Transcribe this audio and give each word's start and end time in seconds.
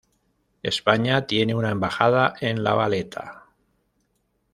España 0.63 1.27
tiene 1.27 1.53
una 1.53 1.69
embajada 1.69 2.33
en 2.41 2.63
La 2.63 2.73
Valeta. 2.73 3.45